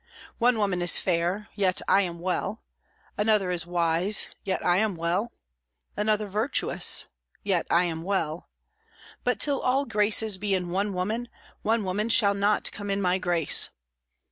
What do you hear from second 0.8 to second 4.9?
is fair, yet I am well; another is wise, yet I